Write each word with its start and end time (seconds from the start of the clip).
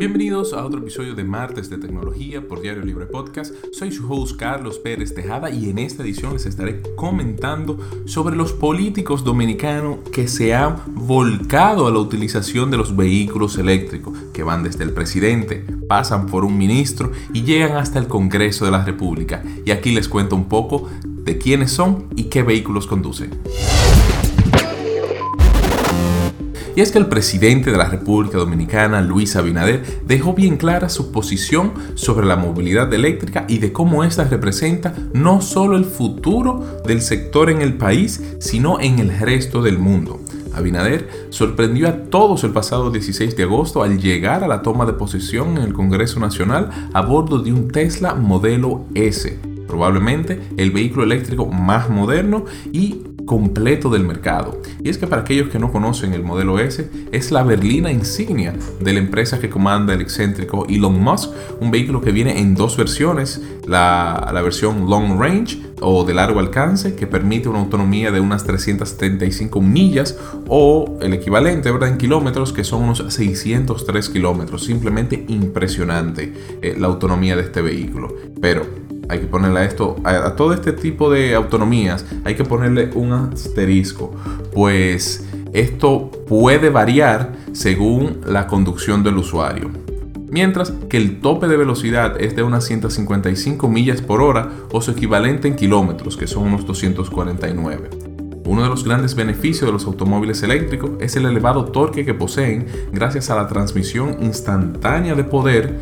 Bienvenidos 0.00 0.54
a 0.54 0.64
otro 0.64 0.80
episodio 0.80 1.14
de 1.14 1.24
Martes 1.24 1.68
de 1.68 1.76
Tecnología 1.76 2.40
por 2.40 2.62
Diario 2.62 2.82
Libre 2.82 3.04
Podcast. 3.04 3.54
Soy 3.70 3.92
su 3.92 4.10
host 4.10 4.34
Carlos 4.38 4.78
Pérez 4.78 5.12
Tejada 5.12 5.50
y 5.50 5.68
en 5.68 5.78
esta 5.78 6.02
edición 6.02 6.32
les 6.32 6.46
estaré 6.46 6.80
comentando 6.96 7.78
sobre 8.06 8.34
los 8.34 8.54
políticos 8.54 9.24
dominicanos 9.24 9.98
que 10.10 10.26
se 10.26 10.54
han 10.54 10.76
volcado 10.86 11.86
a 11.86 11.90
la 11.90 11.98
utilización 11.98 12.70
de 12.70 12.78
los 12.78 12.96
vehículos 12.96 13.58
eléctricos, 13.58 14.16
que 14.32 14.42
van 14.42 14.62
desde 14.62 14.84
el 14.84 14.94
presidente, 14.94 15.66
pasan 15.86 16.24
por 16.24 16.46
un 16.46 16.56
ministro 16.56 17.12
y 17.34 17.42
llegan 17.42 17.76
hasta 17.76 17.98
el 17.98 18.08
Congreso 18.08 18.64
de 18.64 18.70
la 18.70 18.82
República. 18.82 19.44
Y 19.66 19.70
aquí 19.70 19.92
les 19.92 20.08
cuento 20.08 20.34
un 20.34 20.48
poco 20.48 20.88
de 21.04 21.36
quiénes 21.36 21.72
son 21.72 22.06
y 22.16 22.30
qué 22.30 22.42
vehículos 22.42 22.86
conducen. 22.86 23.38
Y 26.76 26.80
es 26.80 26.92
que 26.92 26.98
el 26.98 27.06
presidente 27.06 27.70
de 27.70 27.76
la 27.76 27.88
República 27.88 28.38
Dominicana, 28.38 29.00
Luis 29.00 29.36
Abinader, 29.36 30.00
dejó 30.06 30.34
bien 30.34 30.56
clara 30.56 30.88
su 30.88 31.10
posición 31.10 31.72
sobre 31.94 32.26
la 32.26 32.36
movilidad 32.36 32.92
eléctrica 32.92 33.44
y 33.48 33.58
de 33.58 33.72
cómo 33.72 34.04
ésta 34.04 34.24
representa 34.24 34.94
no 35.12 35.40
solo 35.40 35.76
el 35.76 35.84
futuro 35.84 36.80
del 36.86 37.02
sector 37.02 37.50
en 37.50 37.60
el 37.60 37.74
país, 37.74 38.22
sino 38.38 38.80
en 38.80 38.98
el 38.98 39.18
resto 39.18 39.62
del 39.62 39.78
mundo. 39.78 40.20
Abinader 40.54 41.08
sorprendió 41.30 41.88
a 41.88 41.96
todos 42.04 42.44
el 42.44 42.50
pasado 42.50 42.90
16 42.90 43.36
de 43.36 43.42
agosto 43.44 43.82
al 43.82 44.00
llegar 44.00 44.44
a 44.44 44.48
la 44.48 44.62
toma 44.62 44.86
de 44.86 44.92
posesión 44.92 45.56
en 45.56 45.64
el 45.64 45.72
Congreso 45.72 46.20
Nacional 46.20 46.70
a 46.92 47.02
bordo 47.02 47.38
de 47.38 47.52
un 47.52 47.68
Tesla 47.68 48.14
modelo 48.14 48.84
S, 48.94 49.38
probablemente 49.66 50.40
el 50.56 50.70
vehículo 50.70 51.04
eléctrico 51.04 51.46
más 51.46 51.88
moderno 51.88 52.44
y 52.72 53.02
completo 53.30 53.90
del 53.90 54.02
mercado. 54.02 54.60
Y 54.82 54.88
es 54.88 54.98
que 54.98 55.06
para 55.06 55.22
aquellos 55.22 55.50
que 55.50 55.60
no 55.60 55.70
conocen 55.70 56.14
el 56.14 56.24
modelo 56.24 56.58
S, 56.58 56.90
es 57.12 57.30
la 57.30 57.44
berlina 57.44 57.92
insignia 57.92 58.56
de 58.80 58.92
la 58.92 58.98
empresa 58.98 59.38
que 59.38 59.48
comanda 59.48 59.94
el 59.94 60.00
excéntrico 60.00 60.66
Elon 60.68 61.00
Musk, 61.00 61.30
un 61.60 61.70
vehículo 61.70 62.00
que 62.00 62.10
viene 62.10 62.40
en 62.40 62.56
dos 62.56 62.76
versiones, 62.76 63.40
la, 63.68 64.32
la 64.34 64.42
versión 64.42 64.90
long 64.90 65.16
range 65.16 65.62
o 65.80 66.02
de 66.02 66.12
largo 66.12 66.40
alcance, 66.40 66.96
que 66.96 67.06
permite 67.06 67.48
una 67.48 67.60
autonomía 67.60 68.10
de 68.10 68.18
unas 68.18 68.42
375 68.42 69.60
millas 69.60 70.18
o 70.48 70.98
el 71.00 71.12
equivalente 71.12 71.70
¿verdad? 71.70 71.90
en 71.90 71.98
kilómetros, 71.98 72.52
que 72.52 72.64
son 72.64 72.82
unos 72.82 73.04
603 73.10 74.08
kilómetros. 74.08 74.64
Simplemente 74.64 75.24
impresionante 75.28 76.32
eh, 76.62 76.74
la 76.76 76.88
autonomía 76.88 77.36
de 77.36 77.42
este 77.42 77.62
vehículo. 77.62 78.12
Pero 78.40 78.90
hay 79.10 79.18
que 79.18 79.26
ponerle 79.26 79.60
a 79.60 79.64
esto, 79.64 79.96
a, 80.04 80.36
todo 80.36 80.52
este 80.52 80.72
tipo 80.72 81.10
de 81.10 81.34
autonomías, 81.34 82.06
hay 82.24 82.36
que 82.36 82.44
ponerle 82.44 82.90
un 82.94 83.12
asterisco, 83.12 84.14
pues 84.52 85.28
esto 85.52 86.10
puede 86.28 86.70
variar 86.70 87.32
según 87.52 88.20
la 88.24 88.46
conducción 88.46 89.02
del 89.02 89.16
usuario. 89.16 89.70
Mientras 90.30 90.70
que 90.88 90.96
el 90.96 91.20
tope 91.20 91.48
de 91.48 91.56
velocidad 91.56 92.20
es 92.20 92.36
de 92.36 92.44
unas 92.44 92.64
155 92.64 93.68
millas 93.68 94.00
por 94.00 94.22
hora 94.22 94.48
o 94.70 94.80
su 94.80 94.92
equivalente 94.92 95.48
en 95.48 95.56
kilómetros, 95.56 96.16
que 96.16 96.28
son 96.28 96.44
unos 96.44 96.64
249. 96.64 97.90
Uno 98.44 98.62
de 98.62 98.68
los 98.68 98.84
grandes 98.84 99.16
beneficios 99.16 99.66
de 99.66 99.72
los 99.72 99.86
automóviles 99.86 100.42
eléctricos 100.44 100.90
es 101.00 101.16
el 101.16 101.26
elevado 101.26 101.64
torque 101.66 102.04
que 102.04 102.14
poseen 102.14 102.66
gracias 102.92 103.28
a 103.30 103.34
la 103.34 103.48
transmisión 103.48 104.18
instantánea 104.20 105.16
de 105.16 105.24
poder 105.24 105.78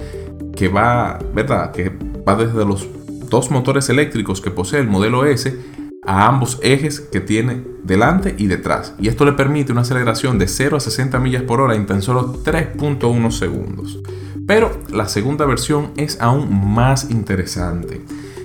que 0.56 0.68
va, 0.68 1.18
¿verdad? 1.34 1.72
Que 1.72 1.92
va 2.26 2.34
desde 2.34 2.64
los 2.64 2.88
dos 3.28 3.50
motores 3.50 3.88
eléctricos 3.88 4.40
que 4.40 4.50
posee 4.50 4.80
el 4.80 4.88
modelo 4.88 5.24
S 5.24 5.58
a 6.04 6.26
ambos 6.26 6.58
ejes 6.62 7.00
que 7.00 7.20
tiene 7.20 7.62
delante 7.82 8.34
y 8.38 8.46
detrás. 8.46 8.94
Y 8.98 9.08
esto 9.08 9.24
le 9.24 9.32
permite 9.32 9.72
una 9.72 9.82
aceleración 9.82 10.38
de 10.38 10.48
0 10.48 10.76
a 10.76 10.80
60 10.80 11.18
millas 11.18 11.42
por 11.42 11.60
hora 11.60 11.74
en 11.74 11.86
tan 11.86 12.02
solo 12.02 12.42
3.1 12.42 13.30
segundos. 13.30 14.00
Pero 14.46 14.70
la 14.90 15.08
segunda 15.08 15.44
versión 15.44 15.92
es 15.96 16.20
aún 16.20 16.72
más 16.72 17.10
interesante. 17.10 18.00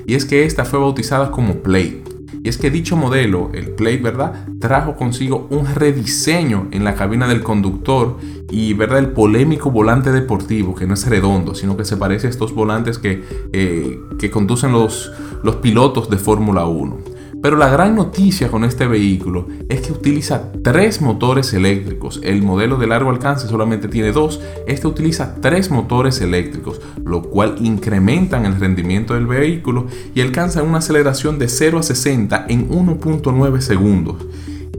Y 0.06 0.16
es 0.16 0.26
que 0.26 0.46
esta 0.46 0.66
fue 0.66 0.80
bautizada 0.80 1.32
como 1.32 1.60
Play 1.60 2.04
y 2.42 2.50
es 2.50 2.58
que 2.58 2.72
dicho 2.72 2.96
modelo, 2.96 3.52
el 3.54 3.72
Play, 3.72 3.98
¿verdad? 3.98 4.46
Trajo 4.60 4.96
consigo 4.96 5.48
un 5.50 5.66
rediseño 5.66 6.68
en 6.72 6.84
la 6.84 6.96
cabina 6.96 7.28
del 7.28 7.44
conductor 7.44 8.18
y, 8.50 8.74
¿verdad? 8.74 9.00
El 9.00 9.10
polémico 9.10 9.72
volante 9.72 10.12
deportivo, 10.12 10.76
que 10.76 10.88
no 10.88 10.94
es 10.94 11.08
redondo, 11.08 11.56
sino 11.56 11.78
que 11.78 11.86
se 11.86 11.98
parece 11.98 12.28
a 12.28 12.30
estos 12.30 12.54
volantes 12.54 12.98
que, 12.98 13.24
eh, 13.54 14.00
que 14.18 14.32
conducen 14.32 14.72
los, 14.72 15.12
los 15.44 15.58
pilotos 15.58 16.10
de 16.10 16.18
Fórmula 16.18 16.66
1. 16.66 17.13
Pero 17.44 17.58
la 17.58 17.68
gran 17.68 17.94
noticia 17.94 18.50
con 18.50 18.64
este 18.64 18.88
vehículo 18.88 19.50
es 19.68 19.82
que 19.82 19.92
utiliza 19.92 20.54
tres 20.64 21.02
motores 21.02 21.54
eléctricos. 21.54 22.22
El 22.24 22.42
modelo 22.42 22.78
de 22.78 22.88
largo 22.88 23.10
alcance 23.10 23.50
solamente 23.50 23.90
tiene 23.90 24.14
dos. 24.14 24.40
Este 24.66 24.88
utiliza 24.88 25.36
tres 25.42 25.70
motores 25.70 26.22
eléctricos, 26.22 26.80
lo 27.04 27.22
cual 27.22 27.56
incrementan 27.60 28.46
el 28.46 28.58
rendimiento 28.58 29.14
del 29.14 29.28
vehículo 29.28 29.88
y 30.16 30.22
alcanza 30.22 30.64
una 30.64 30.78
aceleración 30.78 31.38
de 31.38 31.50
0 31.50 31.80
a 31.80 31.84
60 31.84 32.46
en 32.48 32.70
1.9 32.70 33.60
segundos. 33.60 34.26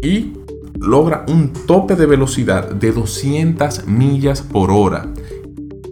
Y 0.02 0.32
logra 0.80 1.26
un 1.28 1.52
tope 1.52 1.96
de 1.96 2.06
velocidad 2.06 2.70
de 2.70 2.92
200 2.92 3.88
millas 3.88 4.40
por 4.40 4.70
hora. 4.70 5.12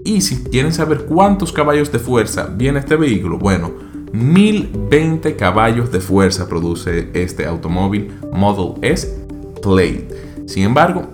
Y 0.06 0.22
si 0.22 0.43
quieren 0.43 0.72
saber 0.72 1.04
cuántos 1.04 1.53
caballos 1.53 1.93
de 1.93 1.99
fuerza 1.99 2.47
viene 2.47 2.78
este 2.78 2.97
vehículo, 2.97 3.37
bueno, 3.37 3.91
1020 4.12 5.37
caballos 5.37 5.91
de 5.91 6.00
fuerza 6.00 6.49
produce 6.49 7.09
este 7.15 7.47
automóvil 7.47 8.12
Model 8.33 8.75
S 8.83 9.27
Play. 9.62 10.06
Sin 10.47 10.65
embargo, 10.65 11.09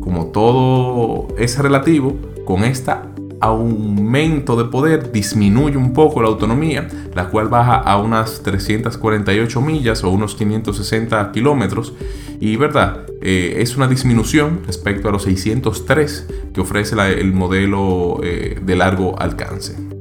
como 0.00 0.26
todo 0.26 1.28
es 1.38 1.58
relativo, 1.58 2.16
con 2.44 2.64
este 2.64 2.92
aumento 3.40 4.56
de 4.56 4.64
poder 4.64 5.12
disminuye 5.12 5.76
un 5.76 5.92
poco 5.92 6.20
la 6.20 6.28
autonomía, 6.28 6.88
la 7.14 7.28
cual 7.28 7.48
baja 7.48 7.76
a 7.76 7.96
unas 7.98 8.42
348 8.42 9.60
millas 9.60 10.04
o 10.04 10.10
unos 10.10 10.34
560 10.34 11.32
kilómetros. 11.32 11.94
Y 12.40 12.56
verdad, 12.56 13.06
eh, 13.22 13.56
es 13.58 13.76
una 13.76 13.86
disminución 13.86 14.60
respecto 14.66 15.08
a 15.08 15.12
los 15.12 15.22
603 15.24 16.28
que 16.52 16.60
ofrece 16.60 16.96
el 17.18 17.32
modelo 17.32 18.20
eh, 18.22 18.58
de 18.60 18.76
largo 18.76 19.18
alcance. 19.18 19.99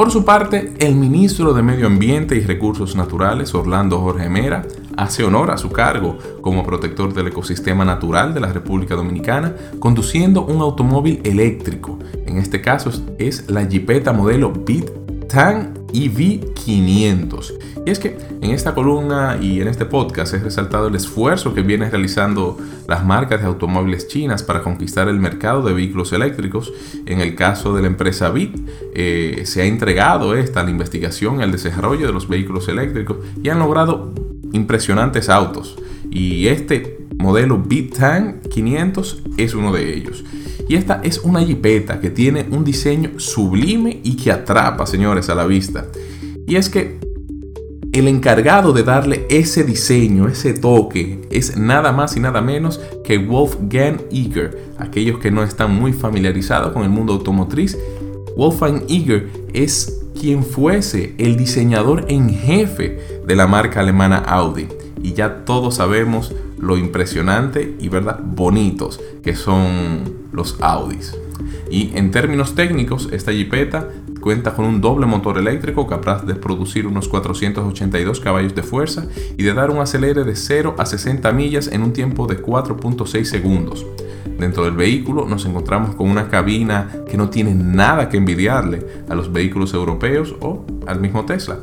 Por 0.00 0.10
su 0.10 0.24
parte, 0.24 0.72
el 0.78 0.94
ministro 0.94 1.52
de 1.52 1.60
Medio 1.60 1.86
Ambiente 1.86 2.34
y 2.34 2.40
Recursos 2.40 2.96
Naturales, 2.96 3.54
Orlando 3.54 4.00
Jorge 4.00 4.30
Mera, 4.30 4.64
hace 4.96 5.24
honor 5.24 5.50
a 5.50 5.58
su 5.58 5.70
cargo 5.70 6.16
como 6.40 6.64
protector 6.64 7.12
del 7.12 7.26
ecosistema 7.26 7.84
natural 7.84 8.32
de 8.32 8.40
la 8.40 8.50
República 8.50 8.94
Dominicana, 8.94 9.54
conduciendo 9.78 10.46
un 10.46 10.62
automóvil 10.62 11.20
eléctrico. 11.22 11.98
En 12.24 12.38
este 12.38 12.62
caso 12.62 12.90
es 13.18 13.50
la 13.50 13.68
Jeepeta 13.68 14.14
modelo 14.14 14.50
Bit 14.50 14.90
Tan 15.28 15.79
EV500. 15.92 17.54
Y 17.86 17.90
es 17.90 17.98
que 17.98 18.16
en 18.40 18.50
esta 18.50 18.74
columna 18.74 19.38
y 19.40 19.60
en 19.60 19.68
este 19.68 19.84
podcast 19.84 20.34
he 20.34 20.38
resaltado 20.38 20.88
el 20.88 20.94
esfuerzo 20.94 21.54
que 21.54 21.62
vienen 21.62 21.90
realizando 21.90 22.58
las 22.88 23.04
marcas 23.04 23.40
de 23.40 23.46
automóviles 23.46 24.08
chinas 24.08 24.42
para 24.42 24.62
conquistar 24.62 25.08
el 25.08 25.18
mercado 25.18 25.62
de 25.62 25.72
vehículos 25.72 26.12
eléctricos. 26.12 26.72
En 27.06 27.20
el 27.20 27.34
caso 27.34 27.74
de 27.74 27.82
la 27.82 27.88
empresa 27.88 28.30
BIT, 28.30 28.56
eh, 28.94 29.42
se 29.44 29.62
ha 29.62 29.64
entregado 29.64 30.34
esta 30.34 30.68
investigación 30.68 31.40
y 31.40 31.42
al 31.42 31.52
desarrollo 31.52 32.06
de 32.06 32.12
los 32.12 32.28
vehículos 32.28 32.68
eléctricos 32.68 33.18
y 33.42 33.48
han 33.48 33.58
logrado 33.58 34.12
impresionantes 34.52 35.28
autos. 35.28 35.76
Y 36.10 36.48
este 36.48 36.98
modelo 37.18 37.58
Bitan 37.58 38.40
500 38.50 39.22
es 39.36 39.54
uno 39.54 39.72
de 39.72 39.94
ellos. 39.94 40.24
Y 40.70 40.76
esta 40.76 41.00
es 41.02 41.18
una 41.24 41.40
jipeta 41.40 41.98
que 41.98 42.10
tiene 42.10 42.46
un 42.48 42.62
diseño 42.62 43.18
sublime 43.18 43.98
y 44.04 44.14
que 44.14 44.30
atrapa, 44.30 44.86
señores, 44.86 45.28
a 45.28 45.34
la 45.34 45.44
vista. 45.44 45.86
Y 46.46 46.54
es 46.54 46.70
que 46.70 47.00
el 47.92 48.06
encargado 48.06 48.72
de 48.72 48.84
darle 48.84 49.26
ese 49.30 49.64
diseño, 49.64 50.28
ese 50.28 50.54
toque, 50.54 51.22
es 51.28 51.56
nada 51.56 51.90
más 51.90 52.16
y 52.16 52.20
nada 52.20 52.40
menos 52.40 52.80
que 53.02 53.18
Wolfgang 53.18 54.02
Eager. 54.12 54.74
Aquellos 54.78 55.18
que 55.18 55.32
no 55.32 55.42
están 55.42 55.74
muy 55.74 55.92
familiarizados 55.92 56.72
con 56.72 56.84
el 56.84 56.90
mundo 56.90 57.14
automotriz, 57.14 57.76
Wolfgang 58.36 58.84
Eager 58.88 59.28
es 59.52 60.04
quien 60.20 60.44
fuese 60.44 61.16
el 61.18 61.36
diseñador 61.36 62.04
en 62.06 62.28
jefe 62.30 63.20
de 63.26 63.34
la 63.34 63.48
marca 63.48 63.80
alemana 63.80 64.18
Audi. 64.18 64.68
Y 65.02 65.14
ya 65.14 65.44
todos 65.44 65.74
sabemos 65.74 66.32
lo 66.60 66.78
impresionante 66.78 67.74
y 67.80 67.88
verdad 67.88 68.20
bonitos 68.22 69.00
que 69.24 69.34
son 69.34 70.19
los 70.32 70.56
Audis. 70.60 71.16
Y 71.70 71.96
en 71.96 72.10
términos 72.10 72.54
técnicos, 72.54 73.08
esta 73.12 73.32
Jeepeta 73.32 73.88
cuenta 74.20 74.54
con 74.54 74.64
un 74.64 74.80
doble 74.80 75.06
motor 75.06 75.38
eléctrico 75.38 75.86
capaz 75.86 76.24
de 76.24 76.34
producir 76.34 76.86
unos 76.86 77.08
482 77.08 78.20
caballos 78.20 78.54
de 78.54 78.62
fuerza 78.62 79.06
y 79.36 79.42
de 79.42 79.54
dar 79.54 79.70
un 79.70 79.78
acelere 79.78 80.24
de 80.24 80.36
0 80.36 80.74
a 80.78 80.86
60 80.86 81.32
millas 81.32 81.68
en 81.68 81.82
un 81.82 81.92
tiempo 81.92 82.26
de 82.26 82.42
4.6 82.42 83.24
segundos. 83.24 83.86
Dentro 84.38 84.64
del 84.64 84.74
vehículo 84.74 85.26
nos 85.26 85.44
encontramos 85.44 85.94
con 85.94 86.08
una 86.08 86.28
cabina 86.28 86.88
que 87.08 87.16
no 87.16 87.30
tiene 87.30 87.54
nada 87.54 88.08
que 88.08 88.16
envidiarle 88.16 88.86
a 89.08 89.14
los 89.14 89.32
vehículos 89.32 89.74
europeos 89.74 90.34
o 90.40 90.64
al 90.86 91.00
mismo 91.00 91.24
Tesla. 91.24 91.58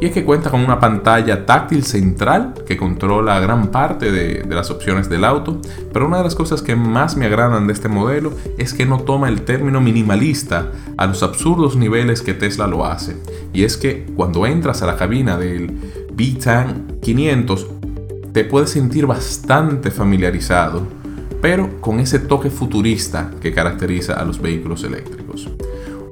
Y 0.00 0.06
es 0.06 0.12
que 0.12 0.24
cuenta 0.24 0.50
con 0.50 0.60
una 0.60 0.78
pantalla 0.78 1.46
táctil 1.46 1.84
central 1.84 2.54
que 2.66 2.76
controla 2.76 3.40
gran 3.40 3.68
parte 3.68 4.10
de, 4.12 4.44
las 4.48 4.70
opciones 4.70 5.08
del 5.08 5.24
auto, 5.24 5.60
pero 5.92 6.06
una 6.06 6.18
de 6.18 6.24
las 6.24 6.34
cosas 6.34 6.62
que 6.62 6.76
más 6.76 7.16
me 7.16 7.26
agradan 7.26 7.66
de 7.66 7.72
este 7.72 7.88
modelo 7.88 8.32
es 8.58 8.74
que 8.74 8.86
no 8.86 9.00
toma 9.00 9.28
el 9.28 9.42
término 9.42 9.80
minimalista 9.80 10.70
a 10.96 11.06
los 11.06 11.22
absurdos 11.22 11.76
niveles 11.76 12.22
que 12.22 12.34
Tesla 12.34 12.66
lo 12.66 12.84
hace, 12.84 13.16
y 13.52 13.64
es 13.64 13.76
que 13.76 14.06
cuando 14.16 14.46
entras 14.46 14.82
a 14.82 14.86
la 14.86 14.96
cabina 14.96 15.36
del 15.36 15.78
B-Tan 16.14 16.98
500 17.02 17.66
te 18.32 18.44
puedes 18.44 18.70
sentir 18.70 19.06
bastante 19.06 19.90
familiarizado, 19.90 20.86
pero 21.40 21.80
con 21.80 22.00
ese 22.00 22.18
toque 22.18 22.50
futurista 22.50 23.30
que 23.40 23.52
caracteriza 23.52 24.14
a 24.14 24.24
los 24.24 24.40
vehículos 24.40 24.84
eléctricos. 24.84 25.48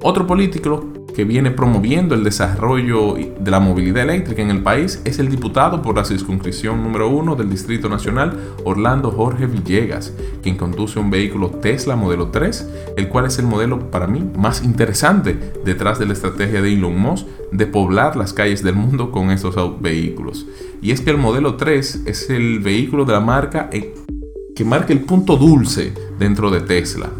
Otro 0.02 0.26
político 0.26 0.93
que 1.14 1.24
viene 1.24 1.50
promoviendo 1.50 2.14
el 2.14 2.24
desarrollo 2.24 3.14
de 3.14 3.50
la 3.50 3.60
movilidad 3.60 4.02
eléctrica 4.02 4.42
en 4.42 4.50
el 4.50 4.62
país 4.62 5.00
es 5.04 5.18
el 5.18 5.30
diputado 5.30 5.80
por 5.80 5.96
la 5.96 6.04
circunscripción 6.04 6.82
número 6.82 7.08
1 7.08 7.36
del 7.36 7.48
Distrito 7.48 7.88
Nacional, 7.88 8.38
Orlando 8.64 9.10
Jorge 9.10 9.46
Villegas, 9.46 10.12
quien 10.42 10.56
conduce 10.56 10.98
un 10.98 11.10
vehículo 11.10 11.50
Tesla 11.50 11.94
modelo 11.94 12.28
3, 12.28 12.68
el 12.96 13.08
cual 13.08 13.26
es 13.26 13.38
el 13.38 13.46
modelo 13.46 13.90
para 13.90 14.06
mí 14.06 14.28
más 14.36 14.64
interesante 14.64 15.38
detrás 15.64 15.98
de 15.98 16.06
la 16.06 16.14
estrategia 16.14 16.60
de 16.60 16.72
Elon 16.72 16.98
Musk 16.98 17.26
de 17.52 17.66
poblar 17.66 18.16
las 18.16 18.32
calles 18.32 18.62
del 18.62 18.74
mundo 18.74 19.12
con 19.12 19.30
estos 19.30 19.54
vehículos. 19.80 20.46
Y 20.82 20.90
es 20.90 21.00
que 21.00 21.10
el 21.10 21.18
modelo 21.18 21.54
3 21.54 22.02
es 22.06 22.28
el 22.30 22.58
vehículo 22.58 23.04
de 23.04 23.12
la 23.12 23.20
marca 23.20 23.70
que 23.70 24.64
marca 24.64 24.92
el 24.92 25.00
punto 25.00 25.36
dulce 25.36 25.92
dentro 26.18 26.50
de 26.50 26.60
Tesla. 26.60 27.10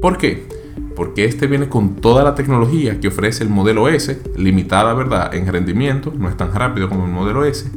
¿Por 0.00 0.18
qué? 0.18 0.53
Porque 0.94 1.24
este 1.24 1.46
viene 1.46 1.68
con 1.68 1.96
toda 1.96 2.24
la 2.24 2.34
tecnología 2.34 3.00
que 3.00 3.08
ofrece 3.08 3.42
el 3.42 3.50
modelo 3.50 3.88
S, 3.88 4.20
limitada 4.36 4.94
verdad 4.94 5.34
en 5.34 5.46
rendimiento, 5.46 6.12
no 6.16 6.28
es 6.28 6.36
tan 6.36 6.52
rápido 6.52 6.88
como 6.88 7.04
el 7.06 7.12
modelo 7.12 7.44
S, 7.44 7.70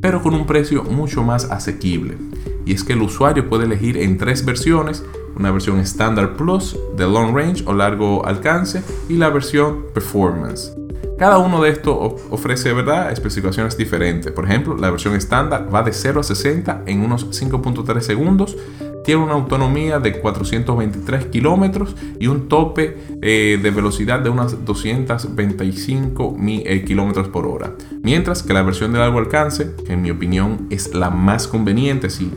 pero 0.00 0.22
con 0.22 0.34
un 0.34 0.46
precio 0.46 0.82
mucho 0.84 1.22
más 1.22 1.50
asequible. 1.50 2.16
Y 2.64 2.72
es 2.72 2.84
que 2.84 2.92
el 2.92 3.02
usuario 3.02 3.48
puede 3.48 3.64
elegir 3.64 3.96
en 3.96 4.18
tres 4.18 4.44
versiones, 4.44 5.04
una 5.36 5.50
versión 5.50 5.78
Standard 5.80 6.36
Plus 6.36 6.78
de 6.96 7.06
Long 7.06 7.34
Range 7.34 7.62
o 7.66 7.72
largo 7.72 8.24
alcance 8.26 8.82
y 9.08 9.14
la 9.14 9.30
versión 9.30 9.86
Performance. 9.94 10.72
Cada 11.18 11.38
uno 11.38 11.62
de 11.62 11.70
estos 11.70 12.20
ofrece 12.30 12.72
¿verdad? 12.72 13.12
especificaciones 13.12 13.76
diferentes. 13.76 14.32
Por 14.32 14.44
ejemplo, 14.44 14.76
la 14.76 14.90
versión 14.90 15.14
estándar 15.14 15.72
va 15.72 15.84
de 15.84 15.92
0 15.92 16.18
a 16.18 16.22
60 16.24 16.82
en 16.86 17.00
unos 17.00 17.28
5.3 17.30 18.00
segundos, 18.00 18.56
tiene 19.04 19.22
una 19.22 19.34
autonomía 19.34 19.98
de 19.98 20.20
423 20.20 21.26
kilómetros 21.26 21.94
y 22.18 22.28
un 22.28 22.48
tope 22.48 22.96
eh, 23.20 23.58
de 23.62 23.70
velocidad 23.70 24.20
de 24.20 24.30
unas 24.30 24.64
225 24.64 26.36
eh, 26.46 26.84
kilómetros 26.84 27.28
por 27.28 27.46
hora. 27.46 27.74
Mientras 28.02 28.42
que 28.42 28.52
la 28.52 28.62
versión 28.62 28.92
de 28.92 28.98
largo 29.00 29.18
alcance, 29.18 29.72
que 29.84 29.94
en 29.94 30.02
mi 30.02 30.10
opinión 30.10 30.66
es 30.70 30.94
la 30.94 31.10
más 31.10 31.48
conveniente 31.48 32.10
si 32.10 32.30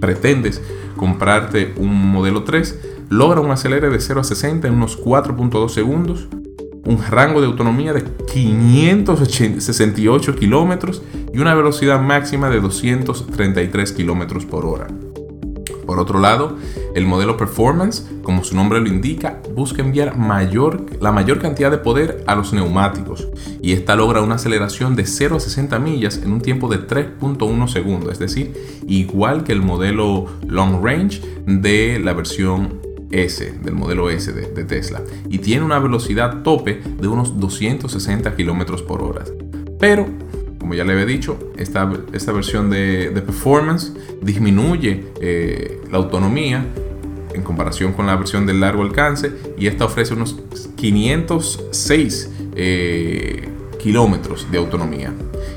pretendes 0.00 0.62
comprarte 0.96 1.74
un 1.76 2.10
modelo 2.10 2.42
3, 2.44 2.96
logra 3.10 3.40
un 3.40 3.50
acelere 3.50 3.90
de 3.90 4.00
0 4.00 4.20
a 4.20 4.24
60 4.24 4.68
en 4.68 4.74
unos 4.74 5.02
4.2 5.02 5.70
segundos, 5.70 6.28
un 6.84 7.02
rango 7.02 7.40
de 7.40 7.46
autonomía 7.46 7.92
de 7.92 8.04
568 8.32 10.36
kilómetros 10.36 11.02
y 11.32 11.38
una 11.38 11.54
velocidad 11.54 12.00
máxima 12.00 12.50
de 12.50 12.60
233 12.60 13.92
kilómetros 13.92 14.44
por 14.44 14.66
hora. 14.66 14.88
Por 15.88 16.00
otro 16.00 16.20
lado, 16.20 16.54
el 16.94 17.06
modelo 17.06 17.38
Performance, 17.38 18.06
como 18.22 18.44
su 18.44 18.54
nombre 18.54 18.78
lo 18.78 18.88
indica, 18.88 19.40
busca 19.54 19.80
enviar 19.80 20.18
mayor, 20.18 20.84
la 21.00 21.12
mayor 21.12 21.38
cantidad 21.38 21.70
de 21.70 21.78
poder 21.78 22.24
a 22.26 22.34
los 22.34 22.52
neumáticos 22.52 23.26
y 23.62 23.72
esta 23.72 23.96
logra 23.96 24.20
una 24.20 24.34
aceleración 24.34 24.96
de 24.96 25.06
0 25.06 25.36
a 25.36 25.40
60 25.40 25.78
millas 25.78 26.18
en 26.18 26.32
un 26.32 26.42
tiempo 26.42 26.68
de 26.68 26.86
3.1 26.86 27.68
segundos, 27.68 28.12
es 28.12 28.18
decir, 28.18 28.52
igual 28.86 29.44
que 29.44 29.52
el 29.52 29.62
modelo 29.62 30.26
Long 30.46 30.84
Range 30.84 31.22
de 31.46 31.98
la 31.98 32.12
versión 32.12 32.80
S, 33.10 33.58
del 33.62 33.74
modelo 33.74 34.10
S 34.10 34.30
de, 34.30 34.64
Tesla, 34.64 35.00
y 35.30 35.38
tiene 35.38 35.64
una 35.64 35.78
velocidad 35.78 36.42
tope 36.42 36.82
de 37.00 37.08
unos 37.08 37.40
260 37.40 38.36
km 38.36 38.82
por 38.82 39.00
hora. 39.00 39.24
Pero 39.80 40.06
como 40.68 40.76
ya 40.76 40.84
le 40.84 40.92
había 40.92 41.06
dicho, 41.06 41.38
esta, 41.56 41.90
esta 42.12 42.30
versión 42.30 42.68
de, 42.68 43.10
performance 43.24 43.90
disminuye 44.20 45.02
eh, 45.18 45.80
la 45.90 45.96
autonomía 45.96 46.62
en 47.32 47.40
comparación 47.40 47.94
con 47.94 48.04
la 48.04 48.14
versión 48.16 48.44
de 48.44 48.52
largo 48.52 48.82
alcance 48.82 49.32
y 49.56 49.66
esta 49.66 49.86
ofrece 49.86 50.12
unos 50.12 50.38
506 50.76 52.30
eh, 52.54 53.48
kilómetros 53.82 54.50
de 54.50 54.58
autonomía. 54.58 55.14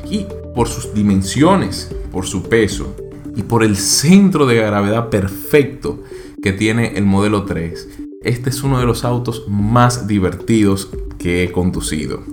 Y 0.09 0.27
por 0.55 0.69
sus 0.69 0.93
dimensiones, 0.93 1.93
por 2.09 2.25
su 2.25 2.43
peso 2.43 2.95
y 3.35 3.41
por 3.41 3.65
el 3.65 3.75
centro 3.75 4.45
de 4.45 4.55
gravedad 4.55 5.09
perfecto 5.09 6.01
que 6.41 6.53
tiene 6.53 6.93
el 6.95 7.03
modelo 7.03 7.43
3, 7.43 7.89
este 8.23 8.49
es 8.49 8.63
uno 8.63 8.79
de 8.79 8.85
los 8.85 9.03
autos 9.03 9.43
más 9.49 10.07
divertidos 10.07 10.89
que 11.19 11.43
he 11.43 11.51
conducido. 11.51 12.23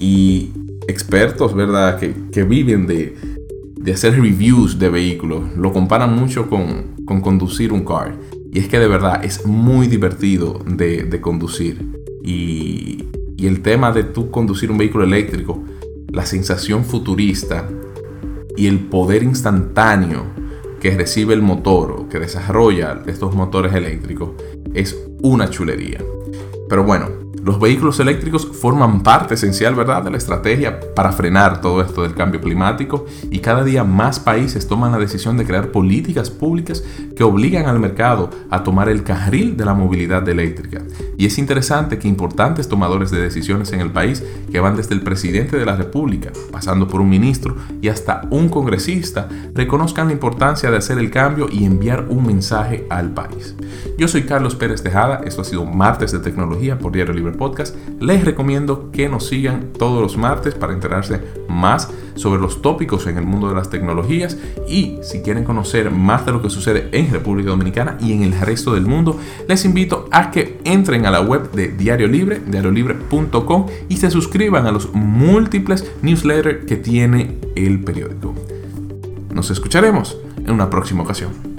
Y 0.00 0.52
expertos, 0.88 1.54
¿verdad? 1.54 1.98
Que, 1.98 2.44
viven 2.44 2.86
de, 2.86 3.16
hacer 3.92 4.20
reviews 4.20 4.78
de 4.78 4.88
vehículos, 4.88 5.56
lo 5.56 5.72
comparan 5.72 6.14
mucho 6.14 6.48
con, 6.48 6.94
conducir 7.04 7.72
un 7.72 7.84
car. 7.84 8.18
Y 8.52 8.58
es 8.58 8.68
que 8.68 8.78
de 8.78 8.88
verdad 8.88 9.24
es 9.24 9.46
muy 9.46 9.86
divertido 9.86 10.60
de, 10.66 11.20
conducir. 11.20 11.86
Y, 12.22 13.04
y, 13.36 13.46
el 13.46 13.62
tema 13.62 13.92
de 13.92 14.04
tú 14.04 14.30
conducir 14.30 14.70
un 14.70 14.78
vehículo 14.78 15.04
eléctrico, 15.04 15.62
la 16.08 16.26
sensación 16.26 16.84
futurista 16.84 17.68
y 18.56 18.66
el 18.66 18.80
poder 18.80 19.22
instantáneo 19.22 20.26
que 20.80 20.96
recibe 20.96 21.32
el 21.32 21.42
motor 21.42 21.92
o 21.92 22.08
que 22.08 22.18
desarrolla 22.18 23.02
estos 23.06 23.34
motores 23.34 23.72
eléctricos 23.72 24.30
es 24.74 24.96
una 25.22 25.48
chulería. 25.48 26.00
Pero 26.68 26.84
bueno, 26.84 27.21
los 27.42 27.58
vehículos 27.58 27.98
eléctricos 27.98 28.46
forman 28.46 29.02
parte 29.02 29.34
esencial, 29.34 29.74
¿verdad?, 29.74 30.02
de 30.02 30.10
la 30.10 30.18
estrategia 30.18 30.78
para 30.94 31.12
frenar 31.12 31.60
todo 31.60 31.80
esto 31.80 32.02
del 32.02 32.14
cambio 32.14 32.40
climático 32.40 33.06
y 33.30 33.38
cada 33.38 33.64
día 33.64 33.84
más 33.84 34.20
países 34.20 34.68
toman 34.68 34.92
la 34.92 34.98
decisión 34.98 35.36
de 35.36 35.44
crear 35.44 35.72
políticas 35.72 36.30
públicas 36.30 36.84
que 37.16 37.24
obligan 37.24 37.66
al 37.66 37.80
mercado 37.80 38.30
a 38.50 38.62
tomar 38.62 38.88
el 38.88 39.02
carril 39.02 39.56
de 39.56 39.64
la 39.64 39.74
movilidad 39.74 40.28
eléctrica. 40.28 40.82
Y 41.16 41.26
es 41.26 41.38
interesante 41.38 41.98
que 41.98 42.08
importantes 42.08 42.68
tomadores 42.68 43.10
de 43.10 43.20
decisiones 43.20 43.72
en 43.72 43.80
el 43.80 43.90
país, 43.90 44.22
que 44.50 44.60
van 44.60 44.76
desde 44.76 44.94
el 44.94 45.02
presidente 45.02 45.56
de 45.56 45.66
la 45.66 45.76
República, 45.76 46.30
pasando 46.50 46.86
por 46.86 47.00
un 47.00 47.08
ministro 47.08 47.56
y 47.80 47.88
hasta 47.88 48.22
un 48.30 48.48
congresista, 48.48 49.28
reconozcan 49.54 50.08
la 50.08 50.12
importancia 50.12 50.70
de 50.70 50.76
hacer 50.76 50.98
el 50.98 51.10
cambio 51.10 51.48
y 51.50 51.64
enviar 51.64 52.06
un 52.08 52.26
mensaje 52.26 52.86
al 52.90 53.12
país. 53.14 53.54
Yo 53.98 54.08
soy 54.08 54.22
Carlos 54.22 54.54
Pérez 54.54 54.82
Tejada, 54.82 55.22
esto 55.24 55.42
ha 55.42 55.44
sido 55.44 55.64
Martes 55.64 56.12
de 56.12 56.18
Tecnología 56.18 56.78
por 56.78 56.92
Diario 56.92 57.14
Podcast. 57.30 57.76
Les 58.00 58.24
recomiendo 58.24 58.90
que 58.90 59.08
nos 59.08 59.28
sigan 59.28 59.68
todos 59.78 60.02
los 60.02 60.16
martes 60.16 60.54
para 60.54 60.72
enterarse 60.72 61.20
más 61.48 61.88
sobre 62.14 62.40
los 62.40 62.60
tópicos 62.60 63.06
en 63.06 63.18
el 63.18 63.24
mundo 63.24 63.48
de 63.48 63.54
las 63.54 63.70
tecnologías 63.70 64.36
y 64.68 64.98
si 65.02 65.22
quieren 65.22 65.44
conocer 65.44 65.90
más 65.90 66.26
de 66.26 66.32
lo 66.32 66.42
que 66.42 66.50
sucede 66.50 66.88
en 66.92 67.10
República 67.10 67.50
Dominicana 67.50 67.96
y 68.00 68.12
en 68.12 68.22
el 68.22 68.38
resto 68.38 68.74
del 68.74 68.86
mundo, 68.86 69.18
les 69.48 69.64
invito 69.64 70.08
a 70.10 70.30
que 70.30 70.58
entren 70.64 71.06
a 71.06 71.10
la 71.10 71.20
web 71.20 71.52
de 71.52 71.68
Diario 71.68 72.08
Libre, 72.08 72.40
diariolibre.com 72.44 73.66
y 73.88 73.96
se 73.96 74.10
suscriban 74.10 74.66
a 74.66 74.72
los 74.72 74.92
múltiples 74.92 75.90
newsletters 76.02 76.64
que 76.66 76.76
tiene 76.76 77.38
el 77.54 77.80
periódico. 77.84 78.34
Nos 79.32 79.50
escucharemos 79.50 80.18
en 80.36 80.50
una 80.50 80.68
próxima 80.68 81.02
ocasión. 81.02 81.51